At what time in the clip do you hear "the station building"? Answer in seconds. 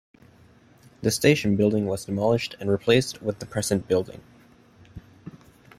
1.03-1.85